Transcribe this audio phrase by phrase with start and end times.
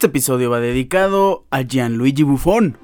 [0.00, 2.78] Este episodio va dedicado a Gianluigi Buffon.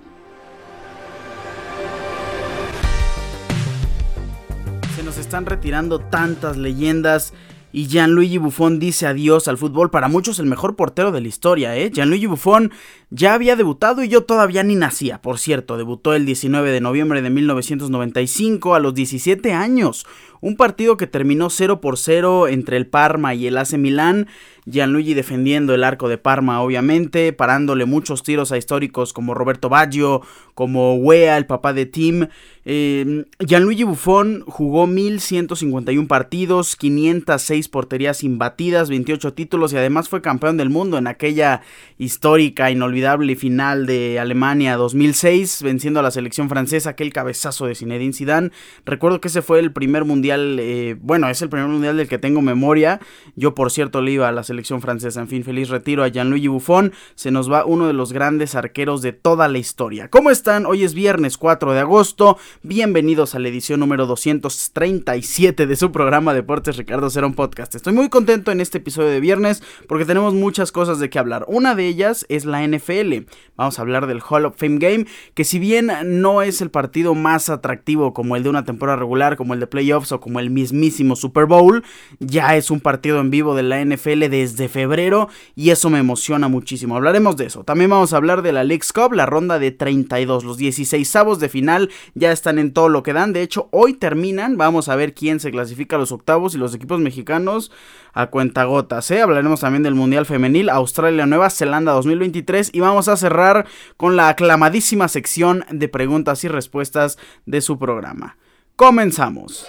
[4.94, 7.32] Se nos están retirando tantas leyendas
[7.72, 11.76] y Gianluigi Buffon dice adiós al fútbol, para muchos el mejor portero de la historia,
[11.76, 11.90] ¿eh?
[11.92, 12.70] Gianluigi Buffon
[13.10, 17.22] ya había debutado y yo todavía ni nacía, por cierto, debutó el 19 de noviembre
[17.22, 20.06] de 1995 a los 17 años,
[20.40, 24.26] un partido que terminó 0 por 0 entre el Parma y el AC Milán,
[24.66, 30.22] Gianluigi defendiendo el arco de Parma obviamente, parándole muchos tiros a históricos como Roberto Baggio,
[30.54, 32.26] como Wea, el papá de Tim.
[32.64, 40.56] Eh, Gianluigi Buffon jugó 1151 partidos, 506 porterías imbatidas, 28 títulos y además fue campeón
[40.56, 41.62] del mundo en aquella
[41.96, 48.12] histórica, inolvidable final de Alemania 2006, venciendo a la selección francesa, aquel cabezazo de Zinedine
[48.12, 48.50] Zidane.
[48.84, 52.18] Recuerdo que ese fue el primer mundial, eh, bueno, es el primer mundial del que
[52.18, 53.00] tengo memoria.
[53.36, 55.20] Yo, por cierto, le iba a la selección francesa.
[55.20, 56.92] En fin, feliz retiro a Gianluigi Buffon.
[57.14, 60.08] Se nos va uno de los grandes arqueros de toda la historia.
[60.08, 60.66] ¿Cómo están?
[60.66, 62.38] Hoy es viernes 4 de agosto.
[62.62, 67.74] Bienvenidos a la edición número 237 de su programa Deportes Ricardo Cerón Podcast.
[67.74, 71.44] Estoy muy contento en este episodio de viernes porque tenemos muchas cosas de qué hablar.
[71.48, 73.26] Una de ellas es la NFL.
[73.56, 77.14] Vamos a hablar del Hall of Fame Game, que si bien no es el partido
[77.14, 80.50] más atractivo como el de una temporada regular, como el de playoffs o como el
[80.50, 81.84] mismísimo Super Bowl,
[82.18, 86.48] ya es un partido en vivo de la NFL desde febrero y eso me emociona
[86.48, 86.96] muchísimo.
[86.96, 87.64] Hablaremos de eso.
[87.64, 90.44] También vamos a hablar de la League's Cup, la ronda de 32.
[90.44, 93.32] Los 16 avos de final ya están en todo lo que dan.
[93.32, 94.56] De hecho, hoy terminan.
[94.56, 97.72] Vamos a ver quién se clasifica a los octavos y los equipos mexicanos
[98.12, 99.10] a cuentagotas.
[99.10, 99.20] ¿eh?
[99.20, 103.66] Hablaremos también del Mundial Femenil, Australia, Nueva Zelanda 2023 y vamos a cerrar
[103.96, 108.36] con la aclamadísima sección de preguntas y respuestas de su programa.
[108.76, 109.66] Comenzamos.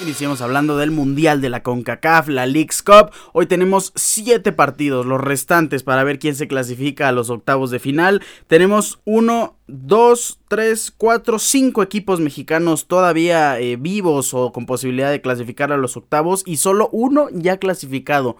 [0.00, 3.10] Iniciamos hablando del Mundial de la CONCACAF, la League's Cup.
[3.32, 7.80] Hoy tenemos 7 partidos, los restantes para ver quién se clasifica a los octavos de
[7.80, 8.22] final.
[8.46, 15.20] Tenemos 1, 2, 3, 4, 5 equipos mexicanos todavía eh, vivos o con posibilidad de
[15.20, 18.36] clasificar a los octavos y solo uno ya clasificado.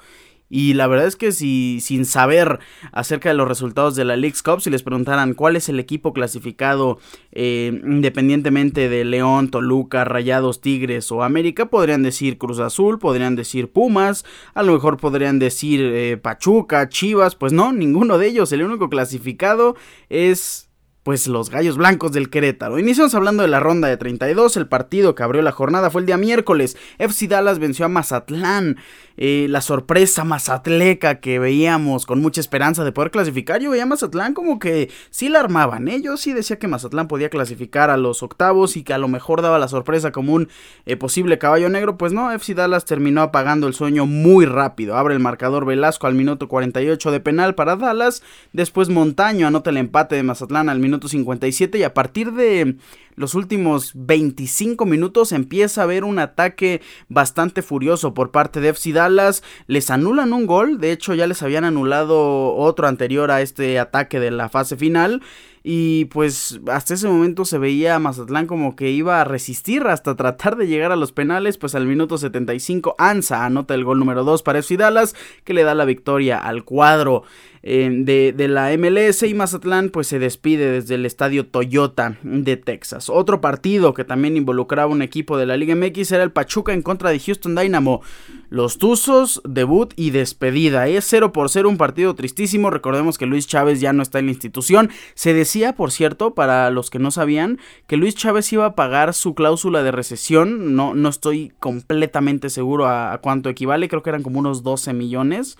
[0.50, 2.58] Y la verdad es que si sin saber
[2.92, 6.12] acerca de los resultados de la League's Cup, si les preguntaran cuál es el equipo
[6.12, 6.98] clasificado
[7.32, 13.70] eh, independientemente de León, Toluca, Rayados, Tigres o América, podrían decir Cruz Azul, podrían decir
[13.70, 18.52] Pumas, a lo mejor podrían decir eh, Pachuca, Chivas, pues no, ninguno de ellos.
[18.52, 19.76] El único clasificado
[20.08, 20.68] es
[21.08, 22.78] pues los Gallos Blancos del Querétaro.
[22.78, 26.06] Iniciamos hablando de la ronda de 32, el partido que abrió la jornada fue el
[26.06, 26.76] día miércoles.
[26.98, 28.76] FC Dallas venció a Mazatlán,
[29.20, 33.60] eh, la sorpresa mazatleca que veíamos con mucha esperanza de poder clasificar.
[33.60, 36.00] Yo veía a Mazatlán como que sí la armaban, ¿eh?
[36.00, 39.42] Yo sí decía que Mazatlán podía clasificar a los octavos y que a lo mejor
[39.42, 40.48] daba la sorpresa como un
[40.86, 41.98] eh, posible caballo negro.
[41.98, 44.96] Pues no, FC Dallas terminó apagando el sueño muy rápido.
[44.96, 48.22] Abre el marcador Velasco al minuto 48 de penal para Dallas.
[48.52, 52.76] Después Montaño anota el empate de Mazatlán al minuto 57 y a partir de
[53.18, 58.92] los últimos 25 minutos empieza a haber un ataque bastante furioso por parte de FC
[58.92, 59.42] Dallas.
[59.66, 64.20] Les anulan un gol, de hecho ya les habían anulado otro anterior a este ataque
[64.20, 65.20] de la fase final.
[65.64, 70.14] Y pues hasta ese momento se veía a Mazatlán como que iba a resistir hasta
[70.14, 71.58] tratar de llegar a los penales.
[71.58, 75.14] Pues al minuto 75 Ansa anota el gol número 2 para FC Dallas
[75.44, 77.24] que le da la victoria al cuadro
[77.70, 82.56] eh, de, de, la MLS y Mazatlán pues se despide desde el estadio Toyota de
[82.56, 83.10] Texas.
[83.10, 86.80] Otro partido que también involucraba un equipo de la Liga MX era el Pachuca en
[86.80, 88.00] contra de Houston Dynamo.
[88.48, 90.88] Los Tuzos, debut y despedida.
[90.88, 92.70] Es 0 por 0 un partido tristísimo.
[92.70, 94.88] Recordemos que Luis Chávez ya no está en la institución.
[95.12, 99.12] Se decía, por cierto, para los que no sabían, que Luis Chávez iba a pagar
[99.12, 100.74] su cláusula de recesión.
[100.74, 103.90] No, no estoy completamente seguro a, a cuánto equivale.
[103.90, 105.58] Creo que eran como unos 12 millones.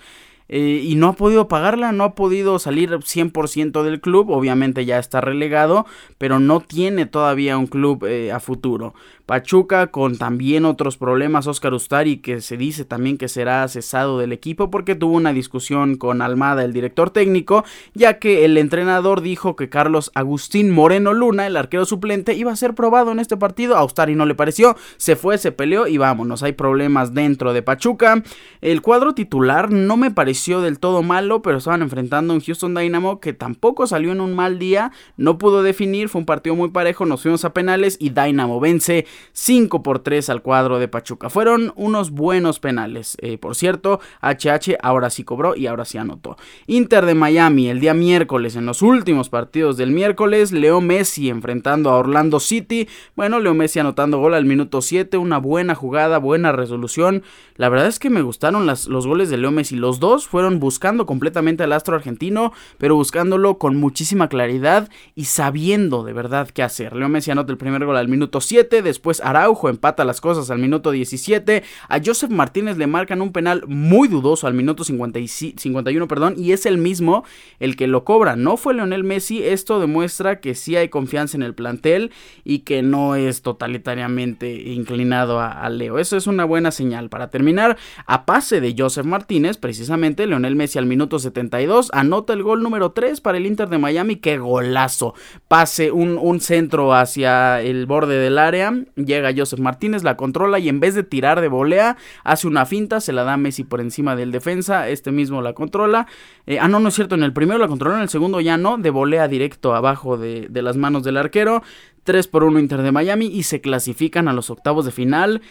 [0.49, 4.99] Eh, y no ha podido pagarla, no ha podido salir 100% del club, obviamente ya
[4.99, 5.85] está relegado,
[6.17, 8.95] pero no tiene todavía un club eh, a futuro.
[9.27, 14.33] Pachuca con también otros problemas, Oscar Ustari que se dice también que será cesado del
[14.33, 19.55] equipo porque tuvo una discusión con Almada, el director técnico, ya que el entrenador dijo
[19.55, 23.77] que Carlos Agustín Moreno Luna, el arquero suplente, iba a ser probado en este partido,
[23.77, 27.63] a Ustari no le pareció, se fue, se peleó y vámonos, hay problemas dentro de
[27.63, 28.23] Pachuca.
[28.63, 32.75] El cuadro titular no me pareció del todo malo, pero estaban enfrentando a un Houston
[32.75, 36.71] Dynamo que tampoco salió en un mal día, no pudo definir, fue un partido muy
[36.71, 41.29] parejo, nos fuimos a penales y Dynamo vence 5 por 3 al cuadro de Pachuca.
[41.31, 43.17] Fueron unos buenos penales.
[43.21, 46.37] Eh, por cierto, HH ahora sí cobró y ahora sí anotó.
[46.67, 51.91] Inter de Miami el día miércoles, en los últimos partidos del miércoles, Leo Messi enfrentando
[51.91, 52.89] a Orlando City.
[53.17, 57.23] Bueno, Leo Messi anotando gol al minuto 7, una buena jugada, buena resolución.
[57.57, 59.77] La verdad es que me gustaron las, los goles de Leo Messi.
[59.77, 66.05] Los dos fueron buscando completamente al astro argentino, pero buscándolo con muchísima claridad y sabiendo
[66.05, 66.95] de verdad qué hacer.
[66.95, 70.59] Leo Messi anota el primer gol al minuto 7, después Araujo empata las cosas al
[70.59, 76.35] minuto 17, a Joseph Martínez le marcan un penal muy dudoso al minuto 51, perdón,
[76.37, 77.25] y es el mismo
[77.59, 78.37] el que lo cobra.
[78.37, 82.13] No fue Leonel Messi, esto demuestra que sí hay confianza en el plantel
[82.45, 85.99] y que no es totalitariamente inclinado a, Leo.
[85.99, 87.09] Eso es una buena señal.
[87.11, 87.77] Para terminar,
[88.07, 92.93] a pase de Joseph Martínez, precisamente Leonel Messi al minuto 72 anota el gol número
[92.93, 94.17] 3 para el Inter de Miami.
[94.17, 95.15] ¡Qué golazo!
[95.47, 100.69] Pase un, un centro hacia el borde del área, llega Joseph Martínez, la controla y
[100.69, 104.17] en vez de tirar de volea, hace una finta, se la da Messi por encima
[104.17, 106.07] del defensa, este mismo la controla.
[106.47, 108.57] Eh, ah, no, no es cierto, en el primero la controló, en el segundo ya
[108.57, 111.63] no, de volea directo abajo de, de las manos del arquero.
[112.09, 115.43] 3 por 1 Inter de Miami y se clasifican a los octavos de final.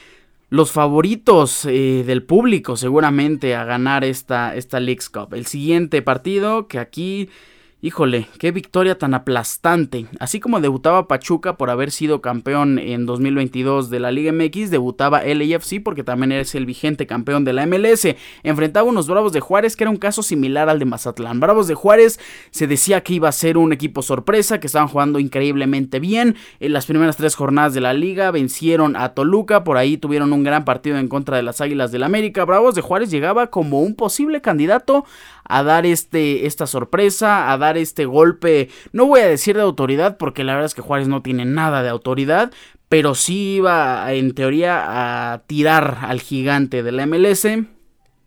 [0.49, 5.33] Los favoritos eh, del público seguramente a ganar esta, esta Leagues Cup.
[5.33, 7.29] El siguiente partido que aquí
[7.79, 10.07] Híjole, qué victoria tan aplastante.
[10.19, 15.21] Así como debutaba Pachuca por haber sido campeón en 2022 de la Liga MX, debutaba
[15.23, 18.15] LAFC porque también es el vigente campeón de la MLS.
[18.41, 21.39] Enfrentaba unos Bravos de Juárez que era un caso similar al de Mazatlán.
[21.39, 22.19] Bravos de Juárez
[22.49, 26.35] se decía que iba a ser un equipo sorpresa, que estaban jugando increíblemente bien.
[26.59, 30.43] En las primeras tres jornadas de la liga vencieron a Toluca, por ahí tuvieron un
[30.43, 32.43] gran partido en contra de las Águilas del América.
[32.43, 35.05] Bravos de Juárez llegaba como un posible candidato
[35.47, 40.17] a dar este, esta sorpresa, a dar este golpe, no voy a decir de autoridad,
[40.17, 42.51] porque la verdad es que Juárez no tiene nada de autoridad,
[42.89, 47.47] pero sí iba en teoría a tirar al gigante de la MLS.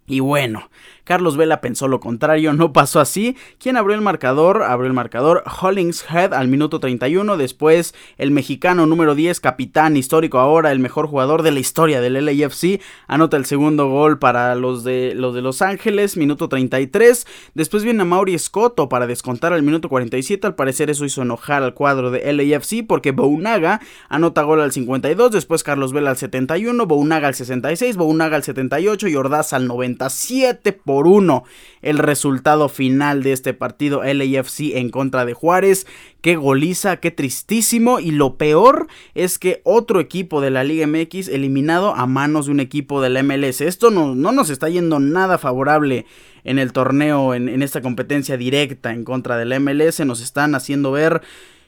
[0.07, 0.71] Y bueno,
[1.11, 3.37] Carlos Vela pensó lo contrario, no pasó así.
[3.59, 4.63] ¿Quién abrió el marcador?
[4.63, 7.37] Abrió el marcador Hollingshead al minuto 31.
[7.37, 12.25] Después el mexicano número 10, capitán histórico ahora, el mejor jugador de la historia del
[12.25, 17.27] LAFC, anota el segundo gol para los de los, Ángeles, minuto 33.
[17.55, 20.47] Después viene Mauri Scotto para descontar al minuto 47.
[20.47, 25.33] Al parecer eso hizo enojar al cuadro de LAFC porque Bounaga anota gol al 52.
[25.33, 30.73] Después Carlos Vela al 71, Bounaga al 66, Bounaga al 78 y Ordaz al 97
[30.73, 31.45] por uno
[31.83, 35.87] el resultado final de este partido LAFC en contra de Juárez.
[36.21, 38.01] Qué goliza, qué tristísimo.
[38.01, 42.53] Y lo peor es que otro equipo de la Liga MX eliminado a manos de
[42.53, 43.61] un equipo de la MLS.
[43.61, 46.07] Esto no, no nos está yendo nada favorable
[46.45, 50.01] en el torneo, en, en esta competencia directa en contra de la MLS.
[50.01, 51.23] Nos están haciendo ver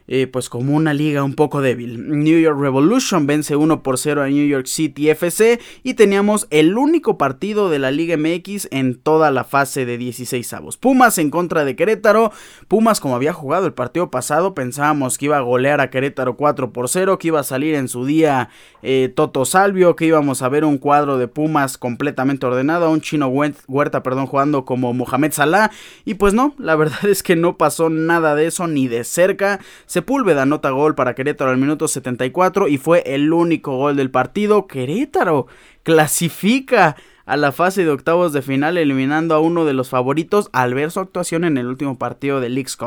[0.09, 2.23] eh, pues como una liga un poco débil.
[2.23, 6.77] New York Revolution vence 1 por 0 a New York City FC y teníamos el
[6.77, 10.77] único partido de la Liga MX en toda la fase de 16 avos.
[10.77, 12.33] Pumas en contra de Querétaro.
[12.69, 16.73] Pumas como había jugado el partido pasado pensábamos que iba a golear a Querétaro 4
[16.73, 18.49] por 0, que iba a salir en su día
[18.83, 23.29] eh, Toto Salvio, que íbamos a ver un cuadro de Pumas completamente ordenado, un chino
[23.29, 25.71] Huerta, perdón, jugando como Mohamed Salah
[26.05, 29.61] y pues no, la verdad es que no pasó nada de eso ni de cerca.
[29.93, 34.67] Sepúlveda anota gol para Querétaro al minuto 74 y fue el único gol del partido.
[34.67, 35.49] Querétaro
[35.83, 36.97] clasifica
[37.27, 40.91] a la fase de octavos de final eliminando a uno de los favoritos al ver
[40.93, 42.79] su actuación en el último partido de Leagues.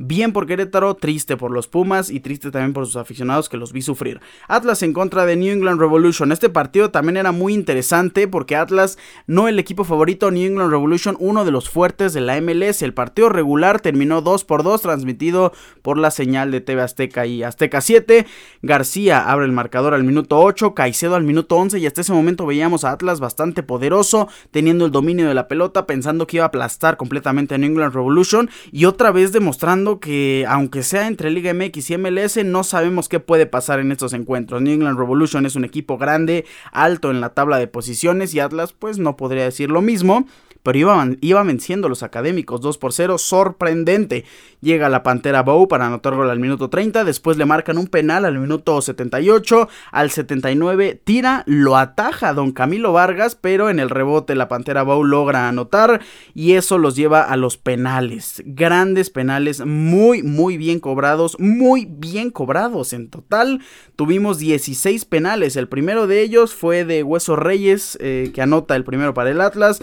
[0.00, 3.72] Bien por Querétaro, triste por los Pumas y triste también por sus aficionados que los
[3.72, 4.20] vi sufrir.
[4.46, 6.30] Atlas en contra de New England Revolution.
[6.30, 8.96] Este partido también era muy interesante porque Atlas,
[9.26, 12.82] no el equipo favorito, New England Revolution, uno de los fuertes de la MLS.
[12.82, 17.42] El partido regular terminó 2 por 2, transmitido por la señal de TV Azteca y
[17.42, 18.24] Azteca 7.
[18.62, 22.46] García abre el marcador al minuto 8, Caicedo al minuto 11 y hasta ese momento
[22.46, 26.48] veíamos a Atlas bastante poderoso, teniendo el dominio de la pelota, pensando que iba a
[26.48, 31.54] aplastar completamente a New England Revolution y otra vez demostrando que aunque sea entre Liga
[31.54, 34.60] MX y MLS, no sabemos qué puede pasar en estos encuentros.
[34.60, 38.74] New England Revolution es un equipo grande, alto en la tabla de posiciones y Atlas
[38.78, 40.26] pues no podría decir lo mismo
[40.62, 44.24] pero iban, iba venciendo los académicos 2 por 0, sorprendente.
[44.60, 48.24] Llega la Pantera Bow para anotar gol al minuto 30, después le marcan un penal
[48.24, 54.34] al minuto 78, al 79 tira, lo ataja Don Camilo Vargas, pero en el rebote
[54.34, 56.00] la Pantera Bow logra anotar
[56.34, 58.42] y eso los lleva a los penales.
[58.44, 62.92] Grandes penales, muy, muy bien cobrados, muy bien cobrados.
[62.92, 63.60] En total
[63.96, 68.84] tuvimos 16 penales, el primero de ellos fue de Hueso Reyes, eh, que anota el
[68.84, 69.82] primero para el Atlas,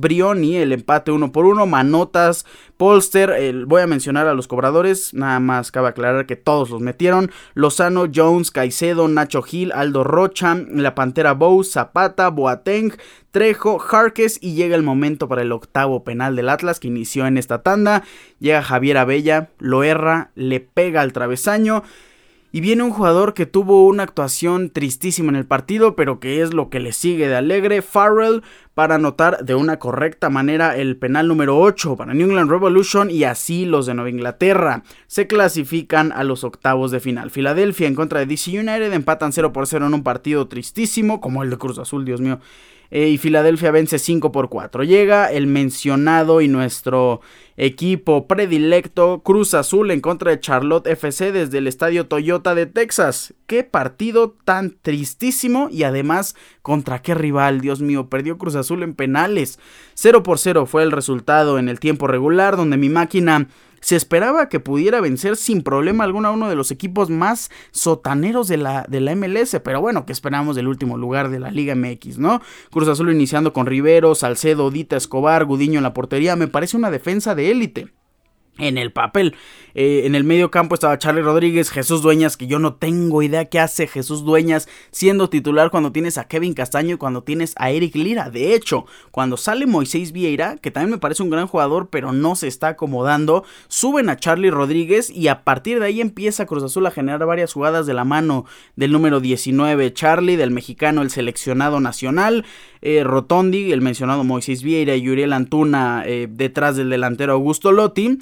[0.00, 5.40] Brioni, el empate uno por uno, Manotas, Polster, voy a mencionar a los cobradores, nada
[5.40, 10.94] más cabe aclarar que todos los metieron, Lozano, Jones, Caicedo, Nacho Gil, Aldo Rocha, La
[10.94, 12.92] Pantera Bow, Zapata, Boateng,
[13.30, 17.36] Trejo, Jarques y llega el momento para el octavo penal del Atlas que inició en
[17.36, 18.04] esta tanda,
[18.38, 21.82] llega Javier Abella, lo erra, le pega al travesaño,
[22.50, 26.54] Y viene un jugador que tuvo una actuación tristísima en el partido, pero que es
[26.54, 31.28] lo que le sigue de alegre, Farrell, para anotar de una correcta manera el penal
[31.28, 36.24] número 8 para New England Revolution y así los de Nueva Inglaterra se clasifican a
[36.24, 37.30] los octavos de final.
[37.30, 41.42] Filadelfia en contra de DC United empatan 0 por 0 en un partido tristísimo, como
[41.42, 42.40] el de Cruz Azul, Dios mío.
[42.90, 44.82] Eh, y Filadelfia vence 5 por 4.
[44.84, 47.20] Llega el mencionado y nuestro
[47.58, 53.34] equipo predilecto Cruz Azul en contra de Charlotte FC desde el estadio Toyota de Texas.
[53.46, 58.94] Qué partido tan tristísimo y además contra qué rival, Dios mío, perdió Cruz Azul en
[58.94, 59.58] penales.
[59.94, 63.48] 0 por 0 fue el resultado en el tiempo regular donde mi máquina
[63.80, 68.48] se esperaba que pudiera vencer sin problema alguno a uno de los equipos más sotaneros
[68.48, 71.74] de la, de la MLS, pero bueno, que esperamos del último lugar de la Liga
[71.74, 72.40] MX, ¿no?
[72.70, 76.90] Cruz Azul iniciando con Rivero, Salcedo, Dita, Escobar, Gudiño en la portería, me parece una
[76.90, 77.97] defensa de élite
[78.58, 79.34] en el papel.
[79.74, 83.44] Eh, en el medio campo estaba Charlie Rodríguez, Jesús Dueñas, que yo no tengo idea
[83.44, 87.70] qué hace Jesús Dueñas siendo titular cuando tienes a Kevin Castaño y cuando tienes a
[87.70, 88.30] Eric Lira.
[88.30, 92.34] De hecho, cuando sale Moisés Vieira, que también me parece un gran jugador, pero no
[92.34, 96.86] se está acomodando, suben a Charlie Rodríguez y a partir de ahí empieza Cruz Azul
[96.86, 101.78] a generar varias jugadas de la mano del número 19 Charlie, del mexicano, el seleccionado
[101.80, 102.44] nacional,
[102.82, 108.18] eh, Rotondi, el mencionado Moisés Vieira y Uriel Antuna eh, detrás del delantero Augusto Lotti.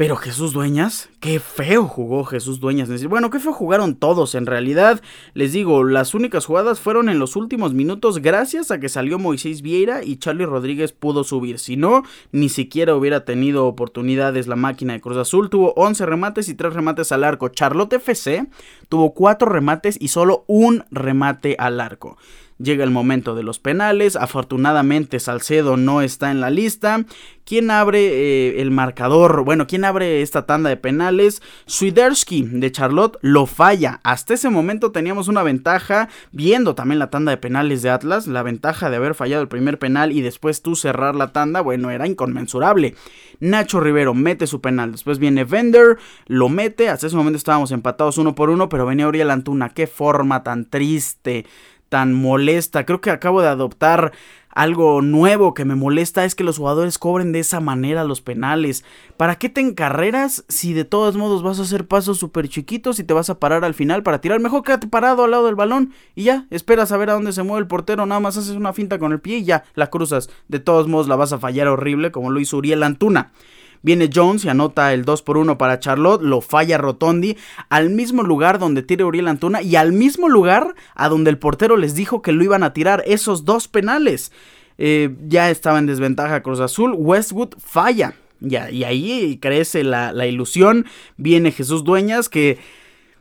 [0.00, 2.88] Pero Jesús Dueñas, qué feo jugó Jesús Dueñas.
[3.04, 5.02] Bueno, qué feo jugaron todos en realidad.
[5.34, 9.60] Les digo, las únicas jugadas fueron en los últimos minutos gracias a que salió Moisés
[9.60, 11.58] Vieira y Charlie Rodríguez pudo subir.
[11.58, 12.02] Si no,
[12.32, 15.50] ni siquiera hubiera tenido oportunidades la máquina de Cruz Azul.
[15.50, 17.50] Tuvo 11 remates y 3 remates al arco.
[17.50, 18.46] Charlotte FC
[18.88, 22.16] tuvo 4 remates y solo un remate al arco.
[22.62, 24.16] Llega el momento de los penales.
[24.16, 27.06] Afortunadamente Salcedo no está en la lista.
[27.46, 29.44] ¿Quién abre eh, el marcador?
[29.44, 31.40] Bueno, ¿quién abre esta tanda de penales?
[31.64, 34.00] Swiderski de Charlotte lo falla.
[34.04, 38.42] Hasta ese momento teníamos una ventaja, viendo también la tanda de penales de Atlas, la
[38.42, 42.06] ventaja de haber fallado el primer penal y después tú cerrar la tanda, bueno, era
[42.06, 42.94] inconmensurable.
[43.40, 48.18] Nacho Rivero mete su penal, después viene Vender, lo mete, hasta ese momento estábamos empatados
[48.18, 51.46] uno por uno, pero venía Uriel Antuna, qué forma tan triste
[51.90, 52.86] tan molesta.
[52.86, 54.12] Creo que acabo de adoptar
[54.52, 58.84] algo nuevo que me molesta es que los jugadores cobren de esa manera los penales.
[59.16, 63.04] ¿Para qué te encarreras si de todos modos vas a hacer pasos súper chiquitos y
[63.04, 64.40] te vas a parar al final para tirar?
[64.40, 67.42] Mejor quédate parado al lado del balón y ya, esperas a ver a dónde se
[67.42, 70.30] mueve el portero, nada más haces una finta con el pie y ya, la cruzas.
[70.48, 73.32] De todos modos la vas a fallar horrible como lo hizo Uriel Antuna.
[73.82, 77.36] Viene Jones y anota el 2 por 1 para Charlotte, lo falla Rotondi
[77.68, 81.76] al mismo lugar donde tira Uriel Antuna y al mismo lugar a donde el portero
[81.76, 84.32] les dijo que lo iban a tirar esos dos penales.
[84.76, 88.14] Eh, ya estaba en desventaja Cruz Azul, Westwood falla.
[88.40, 90.86] Y ahí crece la, la ilusión.
[91.18, 92.58] Viene Jesús Dueñas que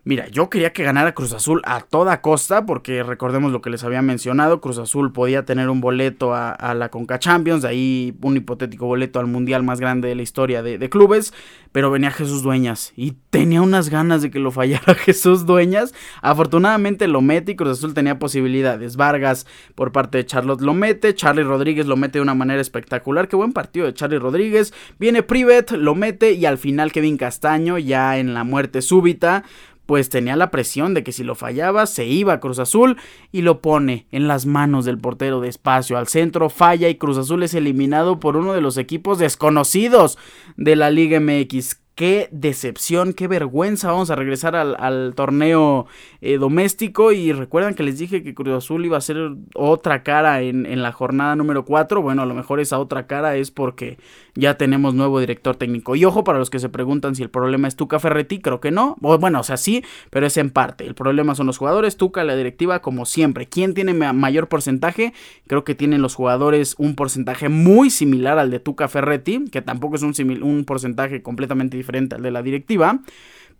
[0.06, 3.84] Mira, yo quería que ganara Cruz Azul a toda costa, porque recordemos lo que les
[3.84, 8.38] había mencionado, Cruz Azul podía tener un boleto a, la Conca Champions, de ahí un
[8.38, 11.34] hipotético boleto al Mundial más grande de la historia de, clubes,
[11.72, 15.94] pero venía Jesús Dueñas y tenía unas ganas de que lo fallara Jesús Dueñas.
[16.22, 18.96] Afortunadamente lo mete y Cruz Azul tenía posibilidades.
[18.96, 23.28] Vargas por parte de Charlotte lo mete, Charlie Rodríguez lo mete de una manera espectacular,
[23.28, 27.78] qué buen partido de Charlie Rodríguez, viene Privet, lo mete y al final Kevin Castaño
[27.78, 29.44] ya en la muerte súbita
[29.90, 32.98] pues tenía la presión de que si lo fallaba se iba a Cruz Azul
[33.32, 35.98] y lo pone en las manos del portero de espacio.
[35.98, 40.20] Al centro, falla y Cruz Azul es eliminado por uno de los equipos desconocidos
[40.58, 43.92] de la Liga MX qué decepción, qué vergüenza.
[43.92, 45.86] Vamos a regresar al, torneo
[46.22, 47.12] eh, doméstico.
[47.12, 49.18] Y recuerdan que les dije que Cruz Azul iba a ser
[49.54, 52.02] otra cara en, la jornada número 4.
[52.02, 53.98] Bueno, a lo mejor esa otra cara es porque
[54.34, 55.94] ya tenemos nuevo director técnico.
[55.98, 58.72] Y ojo para los que se preguntan si el problema es Tuca Ferretti, creo que
[58.72, 58.96] no.
[59.02, 60.86] Bueno, o sea, sí, pero es en parte.
[60.86, 63.48] El problema son los jugadores, Tuca, la directiva, como siempre.
[63.48, 65.12] ¿Quién tiene mayor porcentaje?
[65.48, 69.98] Creo que tienen los jugadores un porcentaje muy similar al de Tuca Ferretti, que tampoco
[69.98, 70.14] es un,
[70.44, 73.00] un porcentaje completamente diferente al de la directiva.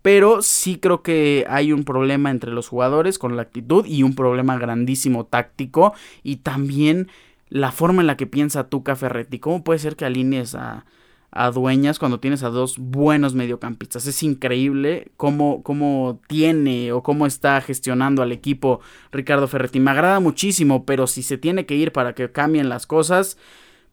[0.02, 4.14] Pero sí creo que hay un problema entre los jugadores con la actitud y un
[4.14, 5.92] problema grandísimo táctico.
[6.22, 7.08] Y también
[7.50, 9.38] la forma en la que piensa Tuca Ferretti.
[9.38, 10.86] ¿Cómo puede ser que alinees a,
[11.32, 14.06] a Dueñas cuando tienes a dos buenos mediocampistas?
[14.06, 18.80] Es increíble cómo, cómo tiene o cómo está gestionando al equipo
[19.12, 19.80] Ricardo Ferretti.
[19.80, 23.36] Me agrada muchísimo, pero si se tiene que ir para que cambien las cosas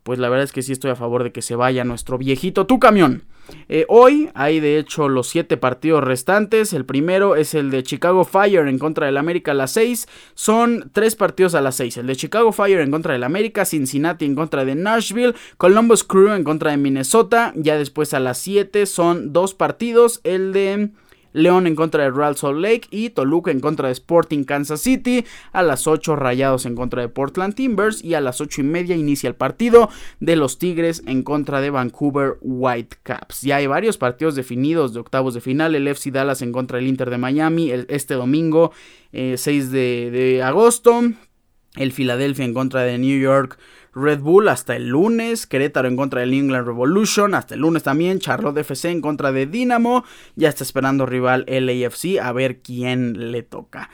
[0.08, 2.66] pues la verdad es que sí estoy a favor de que se vaya nuestro viejito
[2.66, 3.24] tu camión.
[3.68, 6.72] Eh, hoy hay de hecho los siete partidos restantes.
[6.72, 10.08] El primero es el de Chicago Fire en contra del América a las 6.
[10.34, 11.98] Son tres partidos a las 6.
[11.98, 16.32] El de Chicago Fire en contra del América, Cincinnati en contra de Nashville, Columbus Crew
[16.32, 17.52] en contra de Minnesota.
[17.58, 20.22] Ya después a las 7 son dos partidos.
[20.24, 20.92] El de
[21.38, 25.24] León en contra de Real Salt Lake y Toluca en contra de Sporting Kansas City.
[25.52, 28.96] A las 8 Rayados en contra de Portland Timbers y a las 8 y media
[28.96, 29.90] inicia el partido
[30.20, 33.42] de los Tigres en contra de Vancouver Whitecaps.
[33.42, 35.76] Ya hay varios partidos definidos de octavos de final.
[35.76, 38.72] El FC Dallas en contra del Inter de Miami este domingo
[39.12, 41.02] 6 eh, de agosto.
[41.76, 43.60] El Philadelphia en contra de New York
[43.98, 48.20] Red Bull hasta el lunes, Querétaro en contra del England Revolution, hasta el lunes también,
[48.20, 50.04] Charlotte FC en contra de Dinamo,
[50.36, 53.90] ya está esperando rival LAFC a ver quién le toca.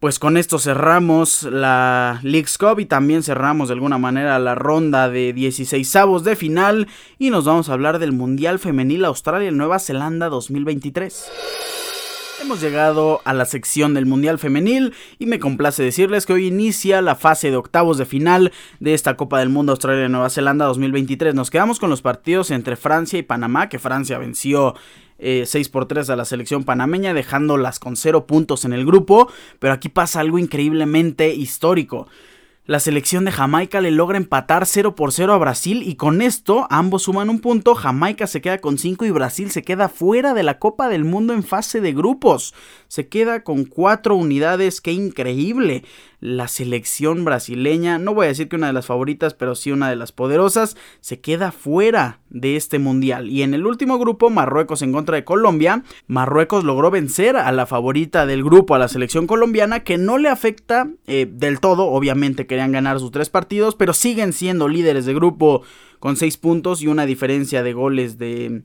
[0.00, 5.08] Pues con esto cerramos la League's Cup y también cerramos de alguna manera la ronda
[5.08, 6.86] de 16 avos de final
[7.18, 11.77] y nos vamos a hablar del Mundial Femenil Australia-Nueva Zelanda 2023.
[12.40, 17.02] Hemos llegado a la sección del Mundial Femenil y me complace decirles que hoy inicia
[17.02, 21.34] la fase de octavos de final de esta Copa del Mundo Australia-Nueva Zelanda 2023.
[21.34, 24.74] Nos quedamos con los partidos entre Francia y Panamá, que Francia venció
[25.18, 29.28] 6 eh, por 3 a la selección panameña, dejándolas con 0 puntos en el grupo,
[29.58, 32.06] pero aquí pasa algo increíblemente histórico.
[32.68, 36.66] La selección de Jamaica le logra empatar 0 por 0 a Brasil y con esto
[36.68, 40.42] ambos suman un punto, Jamaica se queda con 5 y Brasil se queda fuera de
[40.42, 42.52] la Copa del Mundo en fase de grupos.
[42.86, 45.82] Se queda con 4 unidades, qué increíble
[46.20, 49.88] la selección brasileña, no voy a decir que una de las favoritas, pero sí una
[49.88, 53.28] de las poderosas, se queda fuera de este mundial.
[53.28, 57.66] Y en el último grupo, Marruecos en contra de Colombia, Marruecos logró vencer a la
[57.66, 62.46] favorita del grupo, a la selección colombiana, que no le afecta eh, del todo, obviamente
[62.46, 65.62] querían ganar sus tres partidos, pero siguen siendo líderes de grupo
[65.98, 68.62] con seis puntos y una diferencia de goles de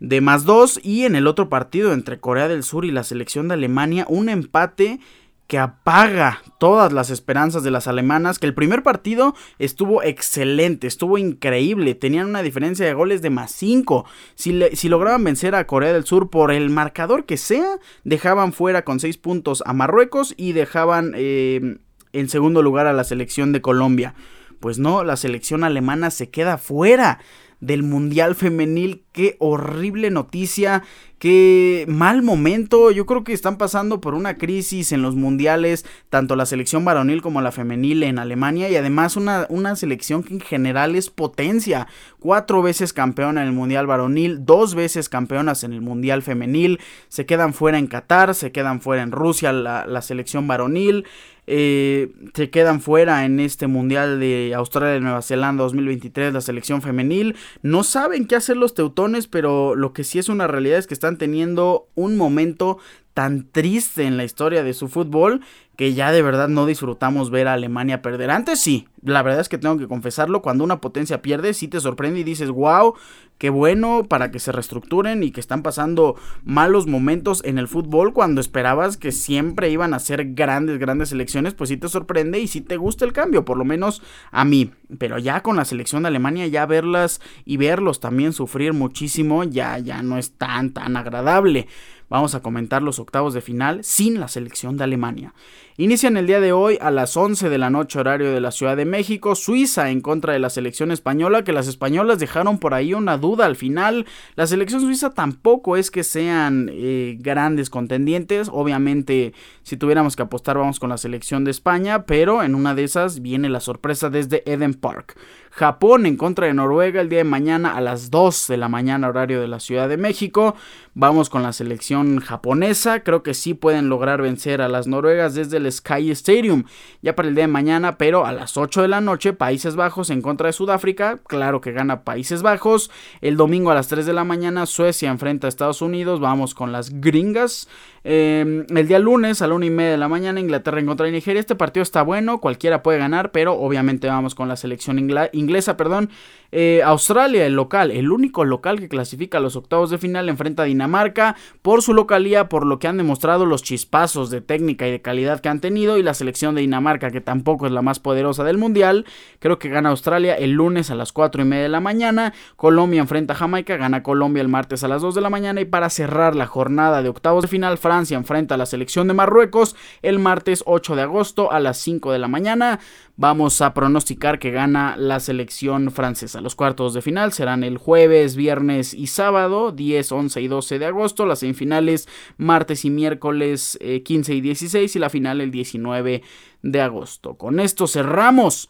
[0.00, 3.48] de más dos y en el otro partido entre Corea del Sur y la selección
[3.48, 5.00] de Alemania un empate
[5.48, 11.16] que apaga todas las esperanzas de las alemanas, que el primer partido estuvo excelente, estuvo
[11.16, 14.04] increíble, tenían una diferencia de goles de más 5.
[14.34, 14.52] Si,
[14.88, 19.16] lograban vencer a Corea del Sur por el marcador que sea, dejaban fuera con 6
[19.16, 21.78] puntos a Marruecos y dejaban eh,
[22.12, 24.14] en segundo lugar a la selección de Colombia.
[24.60, 27.20] Pues no, la selección alemana se queda fuera
[27.60, 29.04] del Mundial Femenil.
[29.12, 30.84] Qué horrible noticia,
[31.18, 32.90] qué mal momento.
[32.92, 37.20] Yo creo que están pasando por una crisis en los mundiales, tanto la selección varonil
[37.20, 41.88] como la femenil en Alemania y además una, una selección que en general es potencia.
[42.20, 46.78] Cuatro veces campeona en el Mundial varonil, dos veces campeonas en el Mundial femenil.
[47.08, 51.06] Se quedan fuera en Qatar, se quedan fuera en Rusia la, la selección varonil.
[51.50, 56.82] Eh, se quedan fuera en este Mundial de Australia y Nueva Zelanda 2023, la selección
[56.82, 57.36] femenil.
[57.62, 60.92] No saben qué hacer los teutones, pero lo que sí es una realidad es que
[60.92, 62.76] están teniendo un momento
[63.18, 65.40] tan triste en la historia de su fútbol
[65.74, 68.30] que ya de verdad no disfrutamos ver a Alemania perder.
[68.30, 71.80] Antes sí, la verdad es que tengo que confesarlo, cuando una potencia pierde, sí te
[71.80, 72.94] sorprende y dices, wow,
[73.38, 78.12] qué bueno para que se reestructuren y que están pasando malos momentos en el fútbol
[78.12, 82.46] cuando esperabas que siempre iban a ser grandes, grandes selecciones, pues sí te sorprende y
[82.46, 84.72] sí te gusta el cambio, por lo menos a mí.
[84.98, 89.78] Pero ya con la selección de Alemania, ya verlas y verlos también sufrir muchísimo, ya,
[89.78, 91.68] ya no es tan, tan agradable.
[92.10, 95.34] Vamos a comentar los octavos de final sin la selección de Alemania.
[95.76, 98.76] Inician el día de hoy a las 11 de la noche horario de la Ciudad
[98.76, 102.94] de México, Suiza en contra de la selección española, que las españolas dejaron por ahí
[102.94, 104.06] una duda al final.
[104.34, 110.58] La selección suiza tampoco es que sean eh, grandes contendientes, obviamente si tuviéramos que apostar
[110.58, 114.42] vamos con la selección de España, pero en una de esas viene la sorpresa desde
[114.50, 115.16] Eden Park.
[115.50, 119.08] Japón en contra de Noruega el día de mañana a las 2 de la mañana
[119.08, 120.54] horario de la Ciudad de México.
[120.94, 123.04] Vamos con la selección japonesa.
[123.04, 126.64] Creo que sí pueden lograr vencer a las noruegas desde el Sky Stadium
[127.02, 130.10] ya para el día de mañana, pero a las 8 de la noche Países Bajos
[130.10, 131.18] en contra de Sudáfrica.
[131.26, 132.90] Claro que gana Países Bajos.
[133.20, 136.20] El domingo a las 3 de la mañana Suecia enfrenta a Estados Unidos.
[136.20, 137.68] Vamos con las gringas.
[138.04, 141.06] Em, el día lunes a la 1 y media de la mañana Inglaterra en contra
[141.06, 141.40] de Nigeria.
[141.40, 145.76] Este partido está bueno, cualquiera puede ganar, pero obviamente vamos con la selección inglesa.
[145.76, 146.10] Perdón.
[146.50, 150.62] Eh, Australia, el local, el único local que clasifica a los octavos de final, enfrenta
[150.62, 154.90] a Dinamarca por su localía, por lo que han demostrado los chispazos de técnica y
[154.90, 155.98] de calidad que han tenido.
[155.98, 159.04] Y la selección de Dinamarca, que tampoco es la más poderosa del mundial,
[159.40, 162.32] creo que gana Australia el lunes a las 4 y media de la mañana.
[162.56, 165.60] Colombia enfrenta a Jamaica, gana Colombia el martes a las 2 de la mañana.
[165.60, 169.14] Y para cerrar la jornada de octavos de final, Francia enfrenta a la selección de
[169.14, 172.80] Marruecos el martes 8 de agosto a las 5 de la mañana.
[173.16, 176.42] Vamos a pronosticar que gana la selección francesa.
[176.42, 180.84] Los cuartos de final serán el jueves, viernes y sábado, 10, 11 y 12 de
[180.84, 181.24] agosto.
[181.24, 186.22] Las semifinales martes y miércoles 15 eh, y 16 y la final el 19
[186.60, 187.38] de agosto.
[187.38, 188.68] Con esto cerramos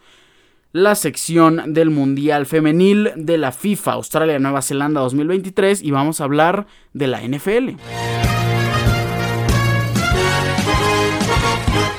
[0.72, 6.66] la sección del Mundial Femenil de la FIFA Australia-Nueva Zelanda 2023 y vamos a hablar
[6.92, 8.28] de la NFL.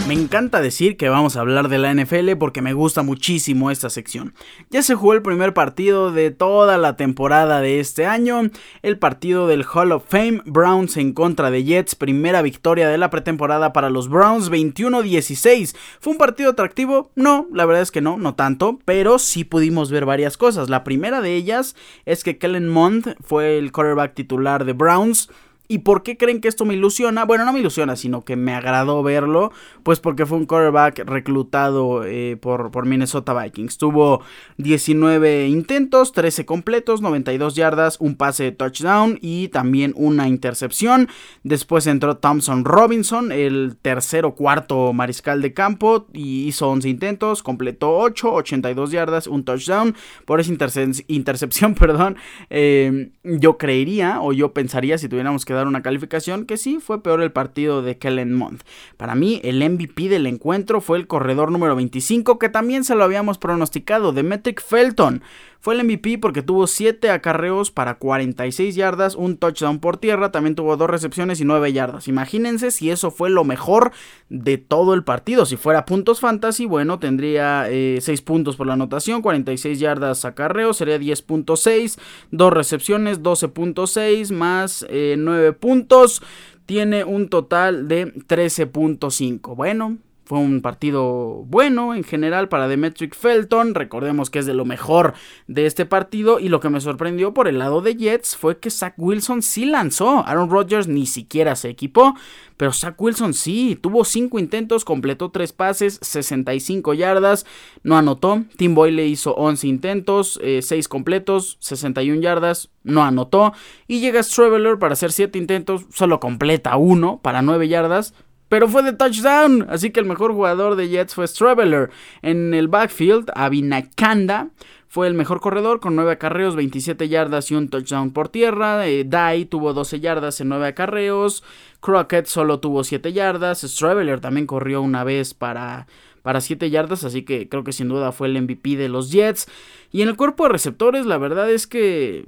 [0.10, 3.92] Me encanta decir que vamos a hablar de la NFL porque me gusta muchísimo esta
[3.92, 4.34] sección.
[4.72, 8.50] Ya se jugó el primer partido de toda la temporada de este año,
[8.82, 13.12] el partido del Hall of Fame, Browns en contra de Jets, primera victoria de la
[13.12, 15.76] pretemporada para los Browns, 21-16.
[16.00, 17.12] ¿Fue un partido atractivo?
[17.14, 20.70] No, la verdad es que no, no tanto, pero sí pudimos ver varias cosas.
[20.70, 25.30] La primera de ellas es que Kellen Mond fue el quarterback titular de Browns.
[25.72, 27.26] ¿Y por qué creen que esto me ilusiona?
[27.26, 29.52] Bueno, no me ilusiona, sino que me agradó verlo,
[29.84, 33.78] pues porque fue un quarterback reclutado eh, por, por, Minnesota Vikings.
[33.78, 34.24] Tuvo
[34.58, 41.08] 19 intentos, 13 completos, 92 yardas, un pase de touchdown y también una intercepción.
[41.44, 47.96] Después entró Thompson Robinson, el tercero cuarto mariscal de campo, y hizo 11 intentos, completó
[47.96, 49.96] 8, 82 yardas, un touchdown.
[50.26, 50.52] Por esa
[51.08, 52.18] intercepción, perdón,
[52.50, 57.04] eh, yo creería o yo pensaría si tuviéramos que dar una calificación que sí fue
[57.04, 58.62] peor el partido de Kellen Mond.
[58.98, 63.04] Para mí, el MVP del encuentro fue el corredor número 25, que también se lo
[63.04, 65.22] habíamos pronosticado, Demetric Felton.
[65.62, 70.56] Fue el MVP porque tuvo 7 acarreos para 46 yardas, un touchdown por tierra, también
[70.56, 72.08] tuvo 2 recepciones y 9 yardas.
[72.08, 73.92] Imagínense si eso fue lo mejor
[74.30, 75.46] de todo el partido.
[75.46, 80.78] Si fuera puntos fantasy, bueno, tendría 6 eh, puntos por la anotación, 46 yardas acarreos,
[80.78, 82.00] sería 10.6,
[82.32, 86.22] 2 recepciones, 12.6 más 9 eh, puntos.
[86.66, 89.56] Tiene un total de 13.5.
[89.56, 89.98] Bueno,
[90.30, 93.74] fue un partido bueno en general para Demetric Felton.
[93.74, 95.16] Recordemos que es de lo mejor
[95.48, 96.40] de este partido.
[96.40, 99.66] Y lo que me sorprendió por el lado de Jets fue que Zach Wilson sí
[99.66, 100.24] lanzó.
[100.28, 102.14] Aaron Rodgers ni siquiera se equipó.
[102.58, 107.48] Pero Zach Wilson sí, tuvo 5 intentos, completó 3 pases, 65 yardas,
[107.82, 108.44] no anotó.
[108.56, 113.54] Tim Boyle hizo 11 intentos, 6 eh, completos, 61 yardas, no anotó.
[113.88, 118.14] Y llega Straveler para hacer 7 intentos, solo completa 1 para 9 yardas,
[118.50, 119.66] pero fue de touchdown.
[119.70, 121.90] Así que el mejor jugador de Jets fue Straveler.
[122.22, 124.50] En el backfield, Abinakanda
[124.90, 128.88] fue el mejor corredor con 9 acarreos, 27 yardas y un touchdown por tierra.
[128.88, 131.44] Eh, Dai tuvo 12 yardas en 9 acarreos.
[131.80, 133.62] Crockett solo tuvo 7 yardas.
[133.62, 135.86] Straveler también corrió una vez para,
[136.24, 139.48] para 7 yardas, así que creo que sin duda fue el MVP de los Jets.
[139.92, 142.26] Y en el cuerpo de receptores, la verdad es que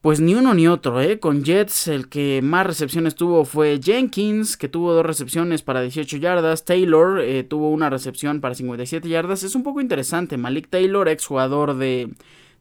[0.00, 1.18] pues ni uno ni otro, ¿eh?
[1.18, 6.16] Con Jets el que más recepciones tuvo fue Jenkins, que tuvo dos recepciones para 18
[6.16, 6.64] yardas.
[6.64, 9.42] Taylor eh, tuvo una recepción para 57 yardas.
[9.42, 10.38] Es un poco interesante.
[10.38, 12.08] Malik Taylor, ex jugador de,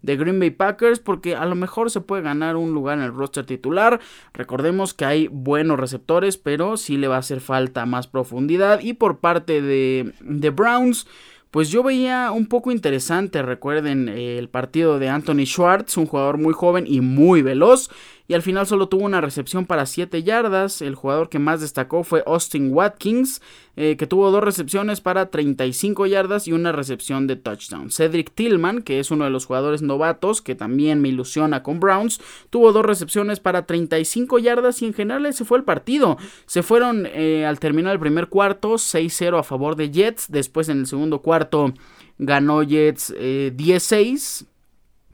[0.02, 3.14] de Green Bay Packers, porque a lo mejor se puede ganar un lugar en el
[3.14, 4.02] roster titular.
[4.34, 8.82] Recordemos que hay buenos receptores, pero sí le va a hacer falta más profundidad.
[8.82, 11.08] Y por parte de, de Browns
[11.52, 16.54] pues yo veía un poco interesante, recuerden, el partido de Anthony Schwartz, un jugador muy
[16.54, 17.90] joven y muy veloz,
[18.30, 20.84] y al final solo tuvo una recepción para 7 yardas.
[20.84, 23.42] El jugador que más destacó fue Austin Watkins,
[23.76, 27.90] eh, que tuvo dos recepciones para 35 yardas y una recepción de touchdown.
[27.90, 32.22] Cedric Tillman, que es uno de los jugadores novatos que también me ilusiona con Browns,
[32.52, 36.20] tuvo dos recepciones para 35 yardas y en general ese fue el partido.
[36.46, 40.28] Se fueron eh, al terminar el primer cuarto 6-0 a favor de Jets.
[40.30, 41.74] Después en el segundo cuarto
[42.20, 44.46] ganó Jets 16, eh,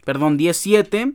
[0.04, 1.14] perdón, 17.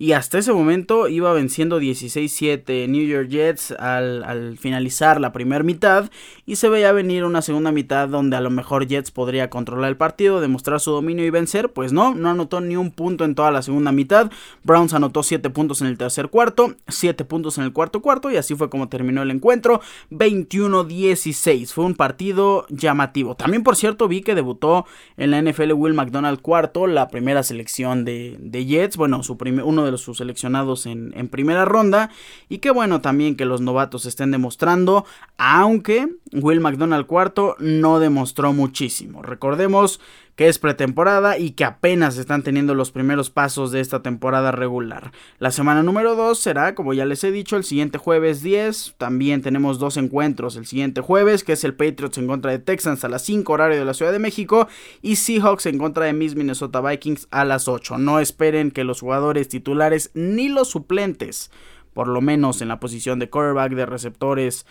[0.00, 6.10] Y hasta ese momento iba venciendo 16-7 New York Jets al, finalizar la primera mitad.
[6.46, 9.98] Y se veía venir una segunda mitad donde a lo mejor Jets podría controlar el
[9.98, 11.70] partido, demostrar su dominio y vencer.
[11.74, 14.30] Pues no, no anotó ni un punto en toda la segunda mitad.
[14.64, 18.30] Browns anotó 7 puntos en el tercer cuarto, 7 puntos en el cuarto cuarto.
[18.30, 19.82] Y así fue como terminó el encuentro.
[20.12, 21.74] 21-16.
[21.74, 23.34] Fue un partido llamativo.
[23.34, 24.86] También, por cierto, vi que debutó
[25.18, 28.96] en la NFL Will McDonald cuarto, la primera selección de, de Jets.
[28.96, 32.10] Bueno, su uno de sus seleccionados en, en primera ronda.
[32.48, 35.04] Y qué bueno también que los novatos estén demostrando,
[35.38, 39.22] aunque Will McDonald cuarto no demostró muchísimo.
[39.22, 40.00] Recordemos
[40.36, 45.12] que es pretemporada y que apenas están teniendo los primeros pasos de esta temporada regular.
[45.38, 48.94] La semana número 2 será, como ya les he dicho, el siguiente jueves 10.
[48.98, 53.04] También tenemos dos encuentros el siguiente jueves, que es el Patriots en contra de Texans
[53.04, 54.68] a las 5 horario de la Ciudad de México
[55.02, 57.98] y Seahawks en contra de Miss Minnesota Vikings a las 8.
[57.98, 61.50] No esperen que los jugadores titulares ni los suplentes,
[61.92, 64.66] por lo menos en la posición de quarterback, de receptores,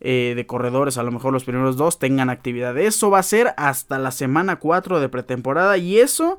[0.00, 2.76] eh, de corredores, a lo mejor los primeros dos tengan actividad.
[2.78, 6.38] Eso va a ser hasta la semana 4 de pretemporada y eso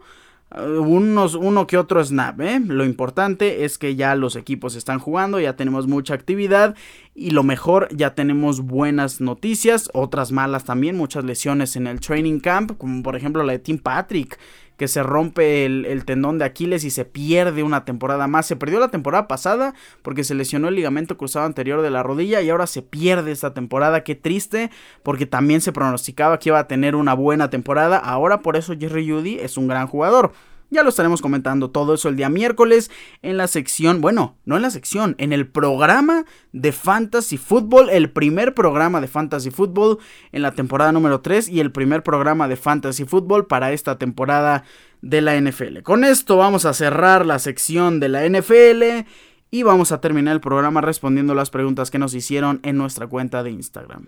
[0.55, 2.59] eh, unos, uno que otro snap, ¿eh?
[2.65, 6.75] Lo importante es que ya los equipos están jugando, ya tenemos mucha actividad
[7.13, 12.39] y lo mejor, ya tenemos buenas noticias, otras malas también, muchas lesiones en el training
[12.39, 14.39] camp, como por ejemplo la de Tim Patrick,
[14.79, 18.45] que se rompe el, tendón de Aquiles y se pierde una temporada más.
[18.45, 22.41] Se perdió la temporada pasada porque se lesionó el ligamento cruzado anterior de la rodilla
[22.41, 24.05] y ahora se pierde esta temporada.
[24.05, 24.71] Qué triste
[25.03, 27.97] porque también se pronosticaba que iba a tener una buena temporada.
[27.97, 30.31] Ahora por eso Jerry Judy es un gran jugador.
[30.71, 32.91] Ya lo estaremos comentando todo eso el día miércoles
[33.23, 38.11] en la sección, bueno, no en la sección, en el programa de Fantasy Football, el
[38.11, 39.97] primer programa de Fantasy Football
[40.31, 44.63] en la temporada número 3 y el primer programa de Fantasy Football para esta temporada
[45.01, 45.81] de la NFL.
[45.81, 49.07] Con esto vamos a cerrar la sección de la NFL
[49.51, 53.41] y vamos a terminar el programa respondiendo las preguntas que nos hicieron en nuestra cuenta
[53.41, 54.05] de Instagram.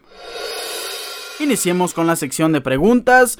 [1.39, 3.39] Iniciemos con la sección de preguntas.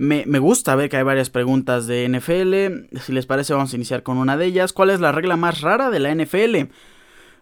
[0.00, 2.98] Me, gusta ver que hay varias preguntas de NFL.
[3.00, 4.72] Si les parece, vamos a iniciar con una de ellas.
[4.72, 6.70] ¿Cuál es la regla más rara de la NFL?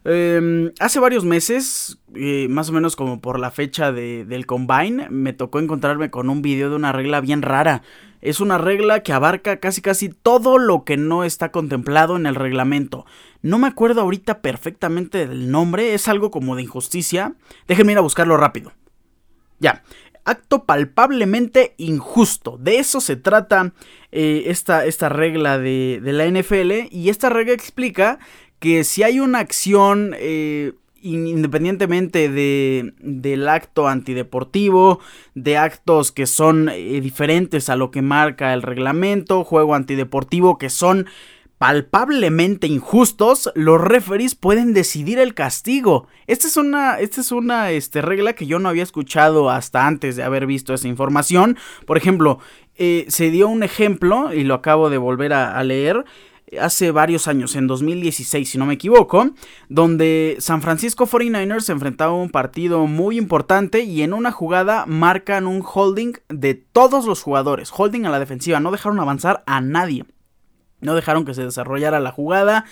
[0.05, 5.35] Em, hace varios meses, eh, más o menos como por la fecha del Combine, me
[5.35, 7.83] tocó encontrarme con un video de una regla bien rara.
[8.23, 12.37] Es una regla que abarca casi casi todo lo que no está contemplado en el
[12.37, 13.05] reglamento.
[13.43, 17.35] No me acuerdo ahorita perfectamente del nombre, es algo como de injusticia.
[17.69, 18.73] Déjenme ir a buscarlo rápido.
[19.59, 19.83] Ya,
[20.27, 22.59] acto palpablemente injusto.
[22.61, 23.73] De eso se trata
[24.13, 28.19] eh, esta, esta, regla de, la NFL y esta regla explica
[28.59, 30.15] que si hay una acción...
[30.19, 34.99] Eh, independientemente de, del acto antideportivo,
[35.35, 40.69] de actos que son eh, diferentes a lo que marca el reglamento, juego antideportivo que
[40.69, 41.07] son
[41.59, 46.07] palpablemente injustos, los referees pueden decidir el castigo.
[46.27, 50.17] Esta es una, esta es una este, regla que yo no había escuchado hasta antes
[50.17, 51.57] de haber visto esa información.
[51.87, 52.39] Por ejemplo,
[52.77, 56.05] eh, se dio un ejemplo, y lo acabo de volver a, leer,
[56.61, 59.31] hace varios años, en 2016 si no me equivoco,
[59.69, 64.85] donde San Francisco 49ers se enfrentaba a un partido muy importante y en una jugada
[64.87, 69.61] marcan un holding de todos los jugadores, holding a la defensiva, no dejaron avanzar a
[69.61, 70.05] nadie.
[70.81, 72.65] No dejaron que se desarrollara la jugada.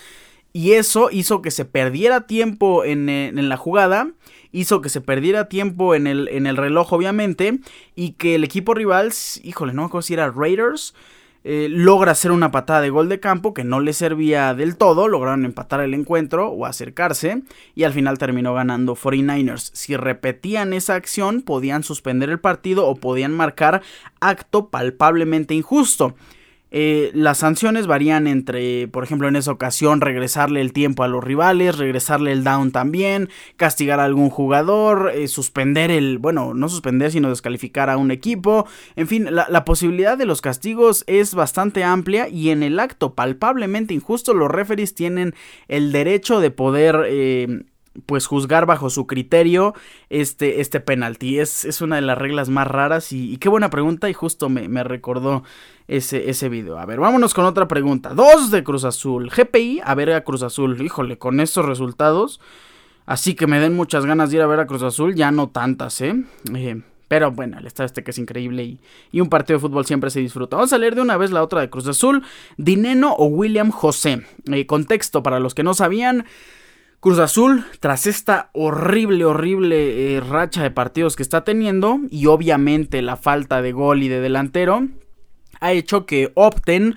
[0.53, 4.11] Y eso hizo que se perdiera tiempo en, eh, la jugada.
[4.53, 7.59] Hizo que se perdiera tiempo en el, en el, reloj, obviamente.
[7.97, 9.13] Y que el equipo rival,
[9.43, 10.95] híjole, no me acuerdo si era Raiders.
[11.47, 15.09] Eh, logra hacer una patada de gol de campo que no le servía del todo,
[15.09, 17.43] lograron empatar el encuentro o acercarse
[17.75, 19.71] y al final terminó ganando 49ers.
[19.75, 23.83] Si repetían esa acción podían suspender el partido o podían marcar
[24.21, 26.15] acto palpablemente injusto.
[26.77, 31.23] Eh, las sanciones varían entre, por ejemplo, en esa ocasión, regresarle el tiempo a los
[31.23, 37.13] rivales, regresarle el down también, castigar a algún jugador, eh, suspender el, bueno, no suspender,
[37.13, 38.67] sino descalificar a un equipo.
[38.97, 43.95] En fin, la, posibilidad de los castigos es bastante amplia y en el acto palpablemente
[43.95, 45.33] injusto, los referees tienen
[45.69, 47.05] el derecho de poder...
[47.07, 47.67] Eh,
[48.07, 49.75] pues juzgar bajo su criterio
[50.11, 51.39] este, este penalti.
[51.39, 54.69] Es, es una de las reglas más raras y, qué buena pregunta y justo me,
[54.69, 55.45] me, recordó
[55.89, 56.79] ese, ese video.
[56.79, 58.15] A ver, vámonos con otra pregunta.
[58.15, 59.31] Dos de Cruz Azul.
[59.31, 60.81] GPI a ver a Cruz Azul.
[60.81, 62.41] Híjole, con estos resultados.
[63.07, 65.15] Así que me den muchas ganas de ir a ver a Cruz Azul.
[65.15, 66.25] Ya no tantas, ¿eh?
[66.55, 68.81] eh pero bueno, el estado este que es increíble y,
[69.13, 70.57] y, un partido de fútbol siempre se disfruta.
[70.57, 72.25] Vamos a leer de una vez la otra de Cruz Azul.
[72.57, 74.25] Dineno o William José.
[74.51, 76.25] Eh, contexto para los que no sabían.
[77.05, 83.03] Cruz Azul, tras esta horrible, horrible eh, racha de partidos que está teniendo y obviamente
[83.03, 84.89] la falta de gol y de delantero,
[85.61, 86.95] ha hecho que opten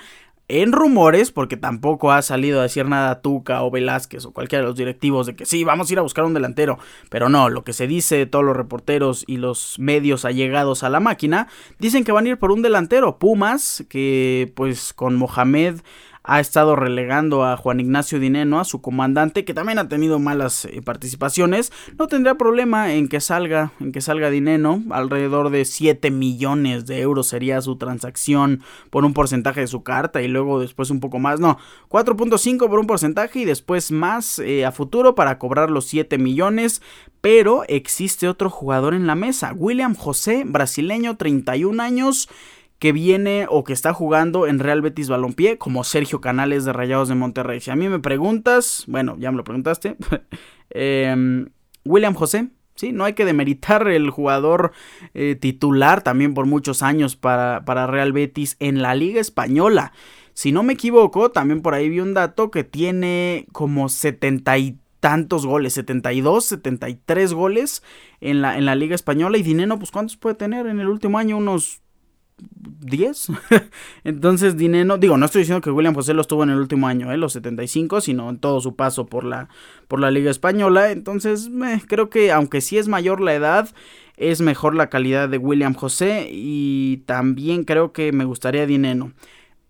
[0.48, 4.70] en rumores, porque tampoco ha salido a decir nada Tuca o Velázquez o cualquiera de
[4.70, 6.80] los directivos de que sí, vamos a ir a buscar un delantero.
[7.10, 10.90] Pero no, lo que se dice de todos los reporteros y los medios allegados a
[10.90, 13.20] la máquina, dicen que van a ir por un delantero.
[13.20, 15.82] Pumas, que pues con Mohamed
[16.28, 20.66] ha estado relegando a Juan Ignacio Dineno, a su comandante, que también ha tenido malas
[20.66, 26.12] eh, participaciones, no tendría problema en que salga, en que salga Dineno, alrededor de 7
[26.12, 30.90] millones de euros sería su transacción por un porcentaje de su carta y luego después
[30.90, 31.58] un poco más, no,
[31.90, 36.82] 4.5 por un porcentaje y después más eh, a futuro para cobrar los 7 millones,
[37.22, 42.28] pero existe otro jugador en la mesa, William José, brasileño, 31 años,
[42.80, 47.10] que viene o que está jugando en Real Betis Balompié como Sergio Canales de Rayados
[47.10, 47.60] de Monterrey.
[47.60, 49.98] Si a mí me preguntas, bueno, ya me lo preguntaste,
[50.70, 51.50] em,
[51.86, 54.72] William José, sí, no hay que demeritar el jugador
[55.14, 59.94] eh, titular también por muchos años para, para Real Betis en la Liga Española.
[60.34, 64.78] Si no me equivoco, también por ahí vi un dato que tiene como 70 y
[65.00, 67.82] tantos goles, 72, 73 goles
[68.22, 69.40] en la, en la Liga Española.
[69.40, 71.38] Y Dineno, pues ¿cuántos puede tener en el último año?
[71.38, 71.82] Unos
[72.38, 73.28] 10.
[74.04, 77.12] Entonces, Dineno, digo, no estoy diciendo que William José los tuvo en el último año,
[77.12, 77.18] ¿eh?
[77.18, 79.50] los 75, sino en todo su paso por la,
[79.88, 80.92] por la Liga Española.
[80.92, 81.50] Entonces,
[81.88, 83.70] creo que aunque sí es mayor la edad,
[84.18, 89.14] es mejor la calidad de William José y también creo que me gustaría Dineno.